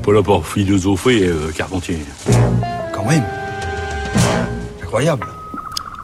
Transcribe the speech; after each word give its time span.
n'est 0.00 0.06
pas 0.06 0.12
là 0.12 0.22
pour 0.22 0.46
philosopher, 0.46 1.26
euh, 1.26 1.50
Carpentier. 1.54 1.98
Quand 2.92 3.04
même. 3.04 3.22
Incroyable. 4.82 5.26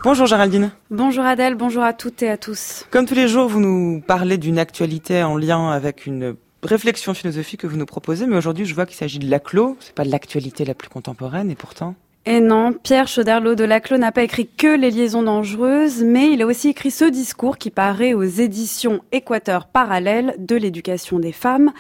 Bonjour 0.05 0.27
Géraldine. 0.27 0.71
Bonjour 0.91 1.25
Adèle, 1.25 1.55
bonjour 1.55 1.83
à 1.83 1.95
toutes 1.95 2.23
et 2.23 2.29
à 2.29 2.37
tous. 2.37 2.85
Comme 2.91 3.07
tous 3.07 3.15
les 3.15 3.27
jours, 3.27 3.49
vous 3.49 3.61
nous 3.61 4.03
parlez 4.07 4.37
d'une 4.37 4.59
actualité 4.59 5.23
en 5.23 5.39
lien 5.39 5.71
avec 5.71 6.05
une 6.05 6.37
réflexion 6.63 7.15
philosophique 7.15 7.61
que 7.61 7.67
vous 7.67 7.79
nous 7.79 7.87
proposez, 7.87 8.27
mais 8.27 8.37
aujourd'hui 8.37 8.67
je 8.67 8.75
vois 8.75 8.85
qu'il 8.85 8.97
s'agit 8.97 9.19
de 9.19 9.31
Laclos, 9.31 9.79
c'est 9.81 9.95
pas 9.95 10.05
de 10.05 10.11
l'actualité 10.11 10.65
la 10.65 10.75
plus 10.75 10.89
contemporaine 10.89 11.51
et 11.51 11.55
pourtant... 11.57 11.95
Et 12.29 12.41
non, 12.41 12.73
Pierre 12.73 13.07
Chauderlot 13.07 13.55
de 13.55 13.63
Laclos 13.63 13.99
n'a 13.99 14.11
pas 14.11 14.25
écrit 14.25 14.49
que 14.49 14.77
les 14.77 14.91
liaisons 14.91 15.23
dangereuses, 15.23 16.03
mais 16.03 16.33
il 16.33 16.43
a 16.43 16.47
aussi 16.47 16.71
écrit 16.71 16.91
ce 16.91 17.05
discours 17.05 17.57
qui 17.57 17.71
paraît 17.71 18.15
aux 18.15 18.25
éditions 18.25 19.01
Équateur 19.13 19.67
parallèle 19.67 20.35
de 20.41 20.57
l'éducation 20.57 21.21
des 21.21 21.31
femmes. 21.31 21.71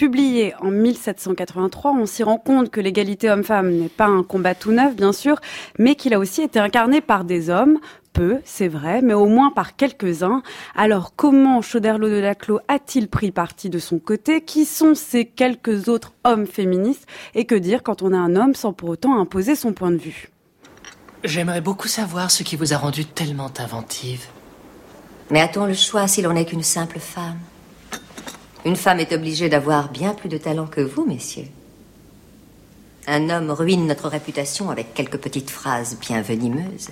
Publié 0.00 0.54
en 0.62 0.70
1783, 0.70 1.92
on 1.92 2.06
s'y 2.06 2.22
rend 2.22 2.38
compte 2.38 2.70
que 2.70 2.80
l'égalité 2.80 3.28
homme-femme 3.28 3.70
n'est 3.70 3.90
pas 3.90 4.06
un 4.06 4.22
combat 4.22 4.54
tout 4.54 4.72
neuf, 4.72 4.96
bien 4.96 5.12
sûr, 5.12 5.38
mais 5.78 5.94
qu'il 5.94 6.14
a 6.14 6.18
aussi 6.18 6.40
été 6.40 6.58
incarné 6.58 7.02
par 7.02 7.24
des 7.24 7.50
hommes, 7.50 7.78
peu, 8.14 8.38
c'est 8.46 8.66
vrai, 8.66 9.02
mais 9.02 9.12
au 9.12 9.26
moins 9.26 9.50
par 9.50 9.76
quelques-uns. 9.76 10.42
Alors 10.74 11.12
comment 11.16 11.60
Chauderlot 11.60 12.08
de 12.08 12.18
Laclos 12.18 12.60
a-t-il 12.66 13.08
pris 13.08 13.30
parti 13.30 13.68
de 13.68 13.78
son 13.78 13.98
côté? 13.98 14.40
Qui 14.40 14.64
sont 14.64 14.94
ces 14.94 15.26
quelques 15.26 15.88
autres 15.88 16.14
hommes 16.24 16.46
féministes? 16.46 17.06
Et 17.34 17.44
que 17.44 17.54
dire 17.54 17.82
quand 17.82 18.00
on 18.00 18.14
a 18.14 18.18
un 18.18 18.36
homme 18.36 18.54
sans 18.54 18.72
pour 18.72 18.88
autant 18.88 19.20
imposer 19.20 19.54
son 19.54 19.74
point 19.74 19.90
de 19.90 19.98
vue? 19.98 20.30
J'aimerais 21.24 21.60
beaucoup 21.60 21.88
savoir 21.88 22.30
ce 22.30 22.42
qui 22.42 22.56
vous 22.56 22.72
a 22.72 22.78
rendu 22.78 23.04
tellement 23.04 23.52
inventive. 23.58 24.24
Mais 25.28 25.42
a-t-on 25.42 25.66
le 25.66 25.74
choix 25.74 26.08
si 26.08 26.22
l'on 26.22 26.32
n'est 26.32 26.46
qu'une 26.46 26.62
simple 26.62 27.00
femme? 27.00 27.36
Une 28.66 28.76
femme 28.76 29.00
est 29.00 29.12
obligée 29.12 29.48
d'avoir 29.48 29.90
bien 29.90 30.12
plus 30.12 30.28
de 30.28 30.36
talent 30.36 30.66
que 30.66 30.82
vous, 30.82 31.06
messieurs. 31.06 31.48
Un 33.06 33.30
homme 33.30 33.50
ruine 33.50 33.86
notre 33.86 34.08
réputation 34.08 34.70
avec 34.70 34.92
quelques 34.92 35.16
petites 35.16 35.50
phrases 35.50 35.96
bien 35.98 36.20
venimeuses. 36.20 36.90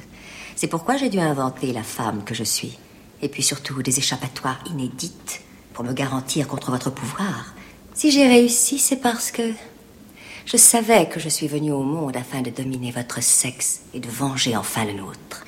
C'est 0.57 0.67
pourquoi 0.67 0.97
j'ai 0.97 1.11
dû 1.11 1.21
inventer 1.21 1.73
la 1.73 1.83
femme 1.83 2.25
que 2.25 2.35
je 2.35 2.45
suis. 2.45 2.79
Et 3.21 3.29
puis 3.29 3.43
surtout 3.43 3.83
des 3.83 3.99
échappatoires 3.99 4.65
inédites 4.71 5.43
pour 5.75 5.85
me 5.85 5.93
garantir 5.93 6.49
contre 6.49 6.71
votre 6.71 6.91
pouvoir. 6.91 7.55
Si 7.93 8.11
j'ai 8.11 8.27
réussi, 8.27 8.79
c'est 8.79 8.97
parce 8.97 9.31
que 9.31 9.53
je 10.47 10.57
savais 10.57 11.09
que 11.09 11.21
je 11.21 11.29
suis 11.29 11.49
venue 11.49 11.73
au 11.73 11.83
monde 11.83 12.17
afin 12.17 12.41
de 12.41 12.51
dominer 12.51 12.91
votre 12.91 13.23
sexe 13.23 13.81
et 13.93 14.01
de 14.01 14.09
venger 14.09 14.57
enfin 14.57 14.87
le 14.87 14.95
nôtre. 14.95 15.45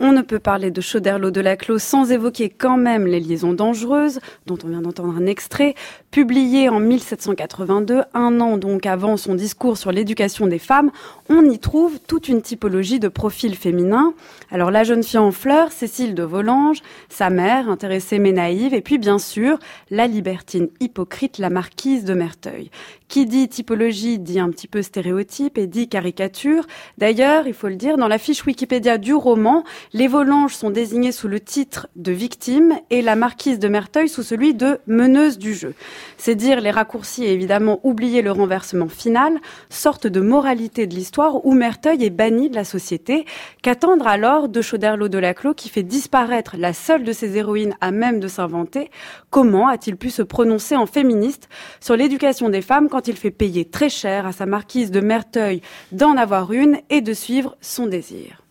On 0.00 0.12
ne 0.12 0.22
peut 0.22 0.40
parler 0.40 0.72
de 0.72 0.80
Chauderlot 0.80 1.30
de 1.30 1.40
Laclos 1.40 1.78
sans 1.78 2.10
évoquer 2.10 2.48
quand 2.48 2.76
même 2.76 3.06
les 3.06 3.20
liaisons 3.20 3.52
dangereuses, 3.52 4.18
dont 4.46 4.58
on 4.64 4.68
vient 4.68 4.80
d'entendre 4.80 5.14
un 5.16 5.26
extrait, 5.26 5.74
publié 6.10 6.68
en 6.68 6.80
1782, 6.80 8.02
un 8.12 8.40
an 8.40 8.56
donc 8.56 8.86
avant 8.86 9.16
son 9.16 9.34
discours 9.34 9.78
sur 9.78 9.92
l'éducation 9.92 10.48
des 10.48 10.58
femmes. 10.58 10.90
On 11.28 11.48
y 11.48 11.58
trouve 11.60 12.00
toute 12.06 12.28
une 12.28 12.42
typologie 12.42 12.98
de 12.98 13.08
profils 13.08 13.54
féminins. 13.54 14.14
Alors 14.50 14.72
la 14.72 14.82
jeune 14.82 15.04
fille 15.04 15.18
en 15.18 15.30
fleurs, 15.30 15.70
Cécile 15.70 16.14
de 16.14 16.24
Volanges, 16.24 16.82
sa 17.08 17.30
mère, 17.30 17.68
intéressée 17.68 18.18
mais 18.18 18.32
naïve, 18.32 18.74
et 18.74 18.80
puis 18.80 18.98
bien 18.98 19.18
sûr 19.18 19.58
la 19.90 20.08
libertine 20.08 20.68
hypocrite, 20.80 21.38
la 21.38 21.50
marquise 21.50 22.04
de 22.04 22.14
Merteuil. 22.14 22.70
Qui 23.08 23.26
dit 23.26 23.48
typologie 23.48 24.18
dit 24.18 24.40
un 24.40 24.50
petit 24.50 24.66
peu 24.66 24.82
stéréotype 24.82 25.56
et 25.56 25.66
dit 25.66 25.88
caricature. 25.88 26.66
D'ailleurs, 26.98 27.46
il 27.46 27.54
faut 27.54 27.68
le 27.68 27.76
dire, 27.76 27.96
dans 27.96 28.08
la 28.08 28.18
fiche 28.18 28.44
Wikipédia 28.44 28.98
du 28.98 29.14
roman, 29.14 29.62
les 29.92 30.08
Volanges 30.08 30.54
sont 30.54 30.70
désignés 30.70 31.12
sous 31.12 31.28
le 31.28 31.40
titre 31.40 31.88
de 31.96 32.12
victime 32.12 32.74
et 32.90 33.02
la 33.02 33.16
marquise 33.16 33.58
de 33.58 33.68
Merteuil 33.68 34.08
sous 34.08 34.22
celui 34.22 34.54
de 34.54 34.78
meneuse 34.86 35.38
du 35.38 35.54
jeu. 35.54 35.74
C'est 36.16 36.34
dire 36.34 36.60
les 36.60 36.70
raccourcis 36.70 37.24
et 37.24 37.32
évidemment 37.32 37.80
oublier 37.82 38.22
le 38.22 38.32
renversement 38.32 38.88
final, 38.88 39.38
sorte 39.68 40.06
de 40.06 40.20
moralité 40.20 40.86
de 40.86 40.94
l'histoire 40.94 41.44
où 41.44 41.52
Merteuil 41.52 42.04
est 42.04 42.10
banni 42.10 42.50
de 42.50 42.54
la 42.54 42.64
société. 42.64 43.26
Qu'attendre 43.62 44.06
alors 44.06 44.48
de 44.48 44.62
Chauderlot 44.62 45.08
de 45.08 45.18
Laclos 45.18 45.54
qui 45.54 45.68
fait 45.68 45.82
disparaître 45.82 46.56
la 46.58 46.72
seule 46.72 47.04
de 47.04 47.12
ses 47.12 47.36
héroïnes 47.36 47.76
à 47.80 47.90
même 47.90 48.20
de 48.20 48.28
s'inventer? 48.28 48.90
Comment 49.30 49.68
a-t-il 49.68 49.96
pu 49.96 50.10
se 50.10 50.22
prononcer 50.22 50.76
en 50.76 50.86
féministe 50.86 51.48
sur 51.80 51.96
l'éducation 51.96 52.48
des 52.48 52.62
femmes 52.62 52.88
quand 52.88 53.08
il 53.08 53.16
fait 53.16 53.30
payer 53.30 53.64
très 53.64 53.88
cher 53.88 54.26
à 54.26 54.32
sa 54.32 54.46
marquise 54.46 54.90
de 54.90 55.00
Merteuil 55.00 55.60
d'en 55.92 56.16
avoir 56.16 56.52
une 56.52 56.78
et 56.90 57.00
de 57.00 57.12
suivre 57.12 57.56
son 57.60 57.86
désir? 57.86 58.43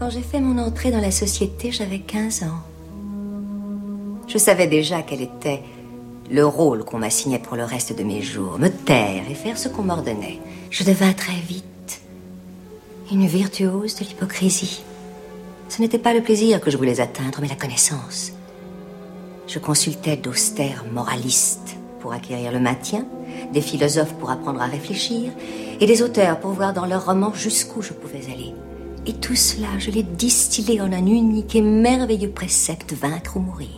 Quand 0.00 0.08
j'ai 0.08 0.22
fait 0.22 0.40
mon 0.40 0.56
entrée 0.56 0.90
dans 0.90 1.00
la 1.02 1.10
société, 1.10 1.70
j'avais 1.72 1.98
15 1.98 2.44
ans. 2.44 2.62
Je 4.28 4.38
savais 4.38 4.66
déjà 4.66 5.02
quel 5.02 5.20
était 5.20 5.62
le 6.30 6.46
rôle 6.46 6.84
qu'on 6.84 6.96
m'assignait 6.96 7.38
pour 7.38 7.54
le 7.54 7.64
reste 7.64 7.94
de 7.94 8.02
mes 8.02 8.22
jours, 8.22 8.58
me 8.58 8.68
taire 8.68 9.24
et 9.30 9.34
faire 9.34 9.58
ce 9.58 9.68
qu'on 9.68 9.82
m'ordonnait. 9.82 10.38
Je 10.70 10.84
devins 10.84 11.12
très 11.12 11.38
vite 11.46 12.00
une 13.12 13.26
virtuose 13.26 13.96
de 13.96 14.04
l'hypocrisie. 14.04 14.82
Ce 15.68 15.82
n'était 15.82 15.98
pas 15.98 16.14
le 16.14 16.22
plaisir 16.22 16.62
que 16.62 16.70
je 16.70 16.78
voulais 16.78 17.00
atteindre, 17.00 17.40
mais 17.42 17.48
la 17.48 17.54
connaissance. 17.54 18.32
Je 19.48 19.58
consultais 19.58 20.16
d'austères 20.16 20.86
moralistes 20.90 21.76
pour 22.00 22.14
acquérir 22.14 22.52
le 22.52 22.60
maintien, 22.60 23.04
des 23.52 23.60
philosophes 23.60 24.14
pour 24.14 24.30
apprendre 24.30 24.62
à 24.62 24.66
réfléchir, 24.66 25.30
et 25.78 25.84
des 25.84 26.00
auteurs 26.00 26.40
pour 26.40 26.52
voir 26.52 26.72
dans 26.72 26.86
leurs 26.86 27.04
romans 27.04 27.34
jusqu'où 27.34 27.82
je 27.82 27.92
pouvais 27.92 28.32
aller. 28.32 28.54
Et 29.06 29.14
tout 29.14 29.34
cela, 29.34 29.68
je 29.78 29.90
l'ai 29.90 30.02
distillé 30.02 30.80
en 30.80 30.92
un 30.92 31.06
unique 31.06 31.56
et 31.56 31.62
merveilleux 31.62 32.30
précepte, 32.30 32.92
vaincre 32.92 33.38
ou 33.38 33.40
mourir. 33.40 33.68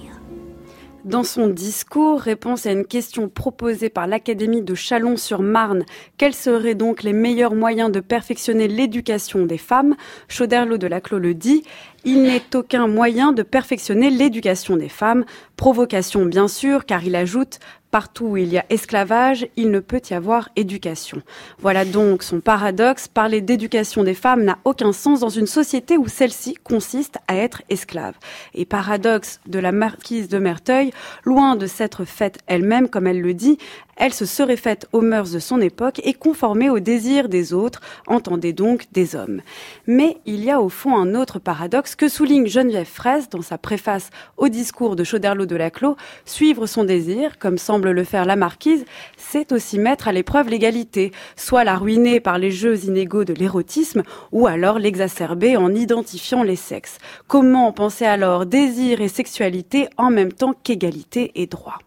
Dans 1.05 1.25
son 1.25 1.49
discours, 1.49 2.21
réponse 2.21 2.65
à 2.65 2.71
une 2.71 2.85
question 2.85 3.29
proposée 3.29 3.89
par 3.89 4.07
l'Académie 4.07 4.63
de 4.63 4.75
Chalon-sur-Marne, 4.75 5.85
quels 6.17 6.35
seraient 6.35 6.77
donc 6.77 7.03
les 7.03 7.13
meilleurs 7.13 7.57
moyens 7.57 7.91
de 7.91 7.99
perfectionner 7.99 8.69
l'éducation 8.69 9.45
des 9.45 9.59
femmes? 9.59 9.97
Chauderlot 10.29 10.79
de 10.79 10.87
Laclos 10.87 11.19
le 11.19 11.35
dit, 11.35 11.65
il 12.05 12.23
n'est 12.23 12.55
aucun 12.55 12.89
moyen 12.89 13.33
de 13.33 13.43
perfectionner 13.43 14.11
l'éducation 14.11 14.77
des 14.77 14.89
femmes. 14.89 15.25
Provocation 15.57 16.25
bien 16.25 16.49
sûr, 16.49 16.85
car 16.85 17.05
il 17.05 17.15
ajoute 17.15 17.61
Partout 17.93 18.25
où 18.25 18.37
il 18.39 18.49
y 18.49 18.57
a 18.57 18.65
esclavage, 18.71 19.47
il 19.57 19.71
ne 19.71 19.79
peut 19.79 20.01
y 20.11 20.15
avoir 20.15 20.49
éducation. 20.57 21.21
Voilà 21.59 21.85
donc 21.85 22.23
son 22.23 22.41
paradoxe. 22.41 23.07
Parler 23.07 23.43
d'éducation 23.43 24.03
des 24.03 24.15
femmes 24.15 24.45
n'a 24.45 24.57
aucun 24.65 24.95
sens 24.95 25.21
dans 25.21 25.29
une 25.29 25.47
société 25.47 25.99
où 25.99 26.09
celle-ci 26.09 26.55
consiste 26.65 27.19
à 27.29 27.37
être 27.37 27.61
esclave. 27.69 28.15
Et 28.55 28.65
paradoxe 28.65 29.41
de 29.45 29.59
la 29.59 29.73
marquise 29.73 30.29
de 30.29 30.39
Merteuil, 30.39 30.91
loin 31.25 31.55
de 31.55 31.67
s'être 31.67 32.07
faite 32.07 32.39
elle-même, 32.47 32.89
comme 32.89 33.07
elle 33.07 33.21
le 33.21 33.35
dit, 33.35 33.59
elle 34.03 34.13
se 34.13 34.27
serait 34.27 34.57
faite 34.57 34.89
aux 34.93 35.01
mœurs 35.01 35.31
de 35.31 35.39
son 35.39 35.61
époque 35.61 36.01
et 36.03 36.13
conformée 36.13 36.69
aux 36.69 36.81
désirs 36.81 37.29
des 37.29 37.53
autres, 37.53 37.81
entendez 38.09 38.53
donc 38.53 38.87
des 38.91 39.15
hommes. 39.15 39.43
Mais 39.87 40.17
il 40.27 40.43
y 40.45 40.51
a 40.51 40.61
au 40.61 40.69
fond 40.69 40.97
un 40.97 41.15
autre 41.15 41.39
paradoxe 41.39 41.95
que 41.95 42.09
souligne 42.09 42.49
Geneviève 42.49 42.85
Fraisse 42.85 43.29
dans 43.29 43.43
sa 43.43 43.59
préface 43.59 44.11
au 44.37 44.49
discours 44.49 44.97
de 44.97 45.05
Chauderlot 45.05 45.47
de 45.47 45.55
Laclos. 45.55 45.97
Suivre 46.25 46.67
son 46.67 46.83
désir, 46.83 47.39
comme 47.39 47.59
semble 47.59 47.93
le 47.93 48.03
faire 48.03 48.25
la 48.25 48.35
marquise, 48.35 48.85
c'est 49.17 49.53
aussi 49.53 49.79
mettre 49.79 50.09
à 50.09 50.13
l'épreuve 50.13 50.49
l'égalité, 50.49 51.13
soit 51.37 51.63
la 51.63 51.77
ruiner 51.77 52.19
par 52.19 52.39
les 52.39 52.51
jeux 52.51 52.85
inégaux 52.85 53.23
de 53.23 53.35
l'érotisme, 53.35 54.03
ou 54.33 54.49
alors 54.49 54.81
l'exacerber 54.81 55.57
en 55.57 55.73
identifiant 55.73 56.43
les 56.43 56.57
sexes. 56.57 56.99
Comment 57.29 57.71
penser 57.71 58.05
alors 58.05 58.47
désir 58.47 59.01
et 59.01 59.07
sexualité 59.07 59.87
en 59.97 60.11
même 60.11 60.33
temps 60.33 60.57
qu'égalité 60.65 61.31
et 61.37 61.47
droit? 61.47 61.79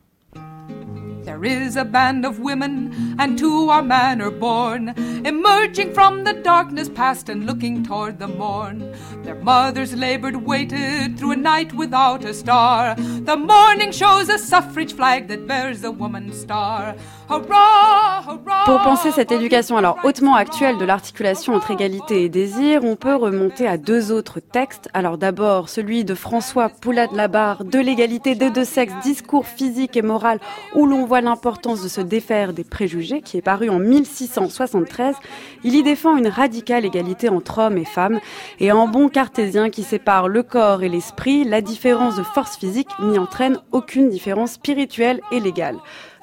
There 1.35 1.43
is 1.43 1.75
a 1.75 1.83
band 1.83 2.25
of 2.25 2.39
women, 2.39 3.17
and 3.19 3.37
to 3.39 3.67
our 3.67 3.83
manor 3.83 4.31
born, 4.31 4.93
emerging 5.25 5.93
from 5.93 6.23
the 6.23 6.31
darkness 6.31 6.87
past 6.87 7.27
and 7.27 7.45
looking 7.45 7.83
toward 7.83 8.19
the 8.19 8.29
morn. 8.29 8.95
Their 9.21 9.35
mothers 9.35 9.93
labored, 9.93 10.37
waited 10.37 11.19
through 11.19 11.31
a 11.31 11.35
night 11.35 11.73
without 11.73 12.23
a 12.23 12.33
star. 12.33 12.95
The 12.95 13.35
morning 13.35 13.91
shows 13.91 14.29
a 14.29 14.37
suffrage 14.37 14.93
flag 14.93 15.27
that 15.27 15.45
bears 15.45 15.83
a 15.83 15.91
woman's 15.91 16.39
star. 16.39 16.95
Hurrah, 17.27 18.21
hurrah, 18.21 18.54
Pour 18.65 18.81
penser 18.81 19.11
cette 19.11 19.31
éducation 19.31 19.77
alors 19.77 19.99
hautement 20.03 20.33
actuelle 20.33 20.79
de 20.79 20.85
l'articulation 20.85 21.53
entre 21.53 21.69
égalité 21.69 22.23
et 22.23 22.29
désir, 22.29 22.83
on 22.83 22.95
peut 22.95 23.15
remonter 23.15 23.67
à 23.67 23.77
deux 23.77 24.11
autres 24.11 24.39
textes. 24.39 24.89
Alors 24.95 25.19
d'abord 25.19 25.69
celui 25.69 26.03
de 26.03 26.15
François 26.15 26.69
Poulade-Labarre, 26.69 27.63
de 27.63 27.77
l'égalité 27.77 28.33
des 28.33 28.49
deux 28.49 28.65
sexes, 28.65 28.95
discours 29.03 29.45
physique 29.45 29.95
et 29.95 30.01
moral, 30.01 30.39
où 30.73 30.87
l'on 30.87 31.05
voit 31.05 31.21
l'importance 31.21 31.83
de 31.83 31.87
se 31.87 32.01
défaire 32.01 32.53
des 32.53 32.63
préjugés, 32.63 33.21
qui 33.21 33.37
est 33.37 33.43
paru 33.43 33.69
en 33.69 33.77
1673. 33.77 35.15
Il 35.63 35.75
y 35.75 35.83
défend 35.83 36.17
une 36.17 36.27
radicale 36.27 36.85
égalité 36.85 37.29
entre 37.29 37.59
hommes 37.59 37.77
et 37.77 37.85
femmes, 37.85 38.19
et 38.59 38.71
en 38.71 38.87
bon 38.87 39.09
cartésien 39.09 39.69
qui 39.69 39.83
sépare 39.83 40.27
le 40.27 40.41
corps 40.41 40.81
et 40.81 40.89
l'esprit, 40.89 41.43
la 41.43 41.61
différence 41.61 42.15
de 42.15 42.23
force 42.23 42.57
physique 42.57 42.89
n'y 42.99 43.19
entraîne 43.19 43.59
aucune 43.71 44.09
différence 44.09 44.53
spirituelle 44.53 45.21
et 45.31 45.39
légale. 45.39 45.77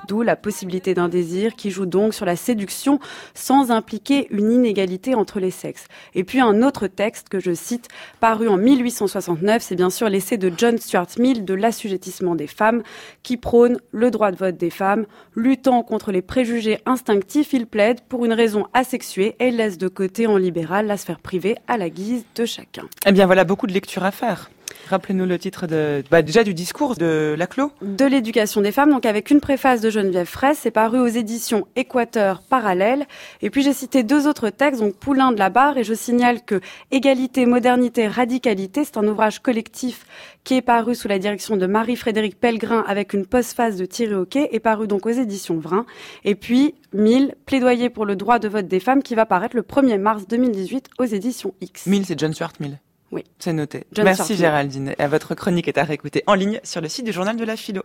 D'où 0.08 0.22
la 0.22 0.37
possibilité 0.37 0.94
d'un 0.94 1.08
désir 1.08 1.54
qui 1.54 1.70
joue 1.70 1.87
donc 1.87 2.14
sur 2.14 2.26
la 2.26 2.37
séduction 2.37 2.99
sans 3.34 3.70
impliquer 3.70 4.26
une 4.31 4.50
inégalité 4.50 5.14
entre 5.14 5.40
les 5.40 5.50
sexes. 5.50 5.87
Et 6.14 6.25
puis 6.25 6.40
un 6.40 6.62
autre 6.62 6.87
texte 6.87 7.28
que 7.28 7.40
je 7.40 7.52
cite, 7.52 7.88
paru 8.20 8.49
en 8.49 8.56
1869, 8.56 9.62
c'est 9.62 9.76
bien 9.76 9.90
sûr 9.90 10.08
l'essai 10.08 10.37
de 10.37 10.52
John 10.56 10.78
Stuart 10.78 11.08
Mill 11.19 11.44
de 11.44 11.54
l'assujettissement 11.54 12.34
des 12.34 12.46
femmes, 12.46 12.82
qui 13.22 13.37
prône 13.37 13.78
le 13.90 14.10
droit 14.10 14.31
de 14.31 14.37
vote 14.37 14.56
des 14.56 14.70
femmes, 14.70 15.06
luttant 15.34 15.82
contre 15.82 16.12
les 16.12 16.22
préjugés 16.22 16.78
instinctifs, 16.87 17.52
il 17.52 17.66
plaide 17.66 18.00
pour 18.08 18.25
une 18.25 18.32
raison 18.32 18.66
asexuée 18.72 19.37
et 19.38 19.50
laisse 19.50 19.78
de 19.78 19.88
côté 19.88 20.26
en 20.26 20.37
libéral 20.37 20.87
la 20.87 20.96
sphère 20.96 21.20
privée 21.20 21.56
à 21.69 21.76
la 21.76 21.90
guise 21.90 22.25
de 22.34 22.44
chacun. 22.44 22.84
Eh 23.06 23.12
bien 23.12 23.26
voilà 23.26 23.44
beaucoup 23.44 23.66
de 23.66 23.72
lectures 23.72 24.05
à 24.05 24.10
faire. 24.10 24.50
Rappelez-nous 24.88 25.26
le 25.26 25.38
titre 25.38 25.66
de, 25.66 26.02
bah, 26.10 26.22
déjà 26.22 26.44
du 26.44 26.54
discours 26.54 26.96
de 26.96 27.34
Laclos. 27.38 27.70
De 27.82 28.04
l'éducation 28.04 28.60
des 28.60 28.72
femmes, 28.72 28.90
donc 28.90 29.06
avec 29.06 29.30
une 29.30 29.40
préface 29.40 29.80
de 29.80 29.90
Geneviève 29.90 30.26
Fraisse, 30.26 30.60
c'est 30.62 30.70
paru 30.70 30.98
aux 30.98 31.06
éditions 31.06 31.66
Équateur 31.76 32.42
Parallèle. 32.42 33.06
Et 33.40 33.50
puis 33.50 33.62
j'ai 33.62 33.72
cité 33.72 34.02
deux 34.02 34.26
autres 34.26 34.50
textes, 34.50 34.80
donc 34.80 34.94
Poulain 34.94 35.32
de 35.32 35.38
la 35.38 35.50
Barre, 35.50 35.78
et 35.78 35.84
je 35.84 35.94
signale 35.94 36.42
que 36.42 36.60
Égalité, 36.90 37.46
modernité, 37.46 38.06
radicalité, 38.08 38.84
c'est 38.84 38.96
un 38.96 39.06
ouvrage 39.06 39.40
collectif 39.40 40.04
qui 40.44 40.54
est 40.54 40.62
paru 40.62 40.94
sous 40.94 41.08
la 41.08 41.19
direction 41.19 41.56
de 41.56 41.66
Marie-Frédéric 41.66 42.38
Pellegrin 42.38 42.84
avec 42.86 43.12
une 43.12 43.26
postface 43.26 43.76
de 43.76 43.86
Thierry 43.86 44.14
Hockey, 44.14 44.48
et 44.52 44.60
paru 44.60 44.86
donc 44.86 45.06
aux 45.06 45.10
éditions 45.10 45.58
Vrin. 45.58 45.86
Et 46.24 46.34
puis 46.34 46.74
Mille, 46.92 47.34
plaidoyer 47.46 47.88
pour 47.88 48.04
le 48.04 48.16
droit 48.16 48.38
de 48.38 48.48
vote 48.48 48.69
des 48.69 48.80
femmes, 48.80 49.02
qui 49.02 49.14
va 49.14 49.26
paraître 49.26 49.56
le 49.56 49.62
1er 49.62 49.98
mars 49.98 50.26
2018 50.28 50.90
aux 50.98 51.04
éditions 51.04 51.54
X. 51.60 51.86
Mille, 51.86 52.04
c'est 52.04 52.19
John 52.19 52.32
Stuart 52.32 52.52
Mill. 52.60 52.78
Oui. 53.12 53.24
C'est 53.38 53.52
noté. 53.52 53.84
John 53.92 54.06
Merci 54.06 54.32
Mill. 54.32 54.40
Géraldine. 54.40 54.94
Et 54.98 55.02
à 55.02 55.08
votre 55.08 55.34
chronique 55.34 55.68
est 55.68 55.78
à 55.78 55.84
réécouter 55.84 56.24
en 56.26 56.34
ligne 56.34 56.60
sur 56.64 56.80
le 56.80 56.88
site 56.88 57.04
du 57.04 57.12
journal 57.12 57.36
de 57.36 57.44
la 57.44 57.56
philo. 57.56 57.82